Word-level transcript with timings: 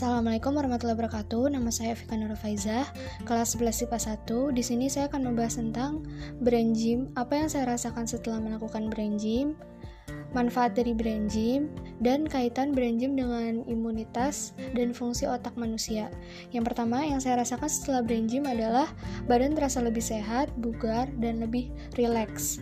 Assalamualaikum 0.00 0.56
warahmatullahi 0.56 0.96
wabarakatuh. 0.96 1.60
Nama 1.60 1.68
saya 1.68 1.92
Fika 1.92 2.16
Nur 2.16 2.32
Faizah, 2.32 2.88
kelas 3.28 3.52
11 3.60 3.84
IPA 3.84 4.16
1. 4.24 4.56
Di 4.56 4.62
sini 4.64 4.88
saya 4.88 5.12
akan 5.12 5.28
membahas 5.28 5.60
tentang 5.60 6.08
brain 6.40 6.72
gym, 6.72 7.12
apa 7.20 7.36
yang 7.36 7.52
saya 7.52 7.68
rasakan 7.68 8.08
setelah 8.08 8.40
melakukan 8.40 8.88
brain 8.88 9.20
gym, 9.20 9.60
manfaat 10.32 10.72
dari 10.72 10.96
brain 10.96 11.28
gym, 11.28 11.68
dan 12.00 12.24
kaitan 12.24 12.72
brain 12.72 12.96
gym 12.96 13.12
dengan 13.12 13.60
imunitas 13.68 14.56
dan 14.72 14.96
fungsi 14.96 15.28
otak 15.28 15.52
manusia. 15.60 16.08
Yang 16.48 16.72
pertama 16.72 17.04
yang 17.04 17.20
saya 17.20 17.36
rasakan 17.44 17.68
setelah 17.68 18.00
brain 18.00 18.24
gym 18.24 18.48
adalah 18.48 18.88
badan 19.28 19.52
terasa 19.52 19.84
lebih 19.84 20.00
sehat, 20.00 20.48
bugar, 20.64 21.12
dan 21.20 21.44
lebih 21.44 21.68
rileks. 22.00 22.56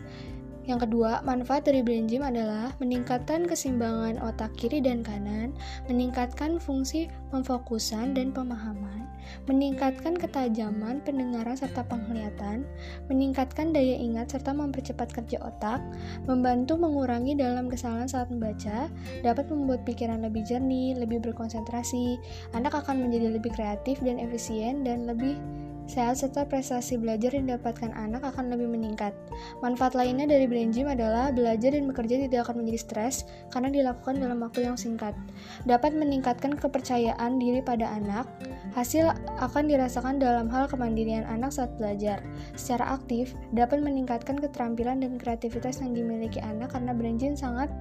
Yang 0.68 0.84
kedua, 0.84 1.24
manfaat 1.24 1.64
dari 1.64 1.80
brain 1.80 2.04
gym 2.04 2.20
adalah 2.20 2.76
meningkatkan 2.76 3.48
keseimbangan 3.48 4.20
otak 4.20 4.52
kiri 4.60 4.84
dan 4.84 5.00
kanan, 5.00 5.56
meningkatkan 5.88 6.60
fungsi 6.60 7.08
pemfokusan 7.32 8.12
dan 8.12 8.36
pemahaman, 8.36 9.08
meningkatkan 9.48 10.12
ketajaman 10.12 11.00
pendengaran 11.08 11.56
serta 11.56 11.88
penglihatan, 11.88 12.68
meningkatkan 13.08 13.72
daya 13.72 13.96
ingat 13.96 14.36
serta 14.36 14.52
mempercepat 14.52 15.08
kerja 15.08 15.40
otak, 15.40 15.80
membantu 16.28 16.76
mengurangi 16.76 17.32
dalam 17.32 17.72
kesalahan 17.72 18.04
saat 18.04 18.28
membaca, 18.28 18.92
dapat 19.24 19.48
membuat 19.48 19.88
pikiran 19.88 20.20
lebih 20.20 20.44
jernih, 20.44 20.92
lebih 21.00 21.24
berkonsentrasi, 21.24 22.20
anak 22.52 22.76
akan 22.76 23.08
menjadi 23.08 23.40
lebih 23.40 23.56
kreatif 23.56 24.04
dan 24.04 24.20
efisien 24.20 24.84
dan 24.84 25.08
lebih 25.08 25.40
sehat 25.88 26.20
serta 26.20 26.44
prestasi 26.44 27.00
belajar 27.00 27.32
yang 27.32 27.48
didapatkan 27.48 27.90
anak 27.96 28.20
akan 28.20 28.52
lebih 28.52 28.68
meningkat. 28.68 29.16
Manfaat 29.64 29.96
lainnya 29.96 30.28
dari 30.28 30.44
brain 30.44 30.68
gym 30.68 30.86
adalah 30.86 31.32
belajar 31.32 31.72
dan 31.72 31.88
bekerja 31.88 32.28
tidak 32.28 32.46
akan 32.46 32.62
menjadi 32.62 32.78
stres 32.78 33.24
karena 33.48 33.72
dilakukan 33.72 34.20
dalam 34.20 34.38
waktu 34.44 34.68
yang 34.68 34.76
singkat. 34.76 35.16
Dapat 35.64 35.96
meningkatkan 35.96 36.54
kepercayaan 36.60 37.40
diri 37.40 37.64
pada 37.64 37.88
anak. 37.96 38.28
Hasil 38.76 39.08
akan 39.40 39.64
dirasakan 39.66 40.20
dalam 40.20 40.52
hal 40.52 40.68
kemandirian 40.68 41.24
anak 41.24 41.56
saat 41.56 41.72
belajar. 41.80 42.20
Secara 42.54 42.94
aktif, 43.00 43.32
dapat 43.56 43.80
meningkatkan 43.80 44.36
keterampilan 44.36 45.00
dan 45.00 45.16
kreativitas 45.16 45.80
yang 45.80 45.96
dimiliki 45.96 46.38
anak 46.44 46.76
karena 46.76 46.92
brain 46.92 47.16
gym 47.16 47.32
sangat 47.32 47.72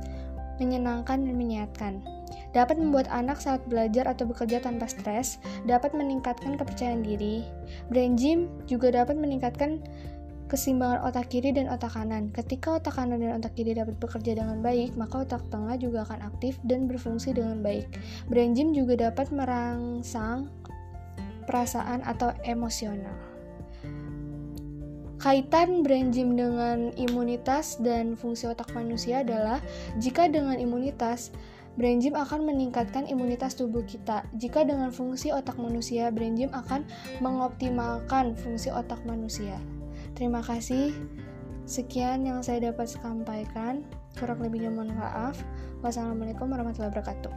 menyenangkan 0.58 1.22
dan 1.22 1.36
menyehatkan. 1.38 2.17
Dapat 2.58 2.82
membuat 2.82 3.06
anak 3.14 3.38
saat 3.38 3.62
belajar 3.70 4.10
atau 4.10 4.26
bekerja 4.26 4.58
tanpa 4.58 4.90
stres, 4.90 5.38
dapat 5.70 5.94
meningkatkan 5.94 6.58
kepercayaan 6.58 7.06
diri. 7.06 7.46
Brain 7.94 8.18
gym 8.18 8.50
juga 8.66 8.90
dapat 8.90 9.14
meningkatkan 9.14 9.86
keseimbangan 10.50 11.06
otak 11.06 11.30
kiri 11.30 11.54
dan 11.54 11.70
otak 11.70 11.94
kanan. 11.94 12.34
Ketika 12.34 12.82
otak 12.82 12.98
kanan 12.98 13.22
dan 13.22 13.38
otak 13.38 13.54
kiri 13.54 13.78
dapat 13.78 13.94
bekerja 14.02 14.42
dengan 14.42 14.66
baik, 14.66 14.98
maka 14.98 15.22
otak 15.22 15.46
tengah 15.54 15.78
juga 15.78 16.02
akan 16.10 16.34
aktif 16.34 16.58
dan 16.66 16.90
berfungsi 16.90 17.38
dengan 17.38 17.62
baik. 17.62 17.86
Brain 18.26 18.58
gym 18.58 18.74
juga 18.74 18.98
dapat 18.98 19.30
merangsang 19.30 20.50
perasaan 21.46 22.02
atau 22.10 22.34
emosional. 22.42 23.14
Kaitan 25.18 25.82
brain 25.82 26.14
gym 26.14 26.38
dengan 26.38 26.94
imunitas 26.94 27.82
dan 27.82 28.14
fungsi 28.14 28.46
otak 28.46 28.70
manusia 28.78 29.26
adalah 29.26 29.58
jika 29.98 30.30
dengan 30.30 30.62
imunitas, 30.62 31.34
brain 31.78 32.02
gym 32.02 32.18
akan 32.18 32.44
meningkatkan 32.44 33.06
imunitas 33.06 33.54
tubuh 33.54 33.86
kita. 33.86 34.26
Jika 34.36 34.66
dengan 34.66 34.90
fungsi 34.90 35.30
otak 35.30 35.62
manusia, 35.62 36.10
brain 36.10 36.34
gym 36.34 36.50
akan 36.52 36.84
mengoptimalkan 37.22 38.34
fungsi 38.34 38.74
otak 38.74 39.00
manusia. 39.06 39.62
Terima 40.18 40.42
kasih. 40.42 40.92
Sekian 41.70 42.26
yang 42.26 42.42
saya 42.42 42.74
dapat 42.74 42.90
sampaikan. 42.90 43.86
Kurang 44.18 44.42
lebihnya 44.42 44.74
mohon 44.74 44.98
maaf. 44.98 45.38
Wassalamualaikum 45.86 46.50
warahmatullahi 46.50 46.90
wabarakatuh. 46.90 47.34